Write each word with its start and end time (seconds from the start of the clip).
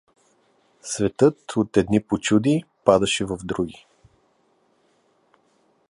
Светът 0.81 1.55
от 1.57 1.77
едни 1.77 2.03
почуди 2.03 2.63
падаше 2.83 3.25
в 3.25 3.37
други. 3.43 3.85